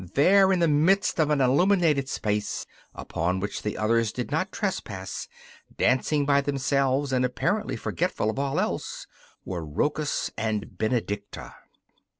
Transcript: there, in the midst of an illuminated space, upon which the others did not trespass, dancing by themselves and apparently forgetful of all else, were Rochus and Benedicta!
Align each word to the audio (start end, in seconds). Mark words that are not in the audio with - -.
there, 0.15 0.51
in 0.51 0.57
the 0.57 0.67
midst 0.67 1.19
of 1.19 1.29
an 1.29 1.39
illuminated 1.39 2.09
space, 2.09 2.65
upon 2.95 3.39
which 3.39 3.61
the 3.61 3.77
others 3.77 4.11
did 4.11 4.31
not 4.31 4.51
trespass, 4.51 5.27
dancing 5.77 6.25
by 6.25 6.41
themselves 6.41 7.13
and 7.13 7.23
apparently 7.23 7.75
forgetful 7.75 8.27
of 8.31 8.39
all 8.39 8.59
else, 8.59 9.05
were 9.45 9.63
Rochus 9.63 10.31
and 10.35 10.75
Benedicta! 10.75 11.53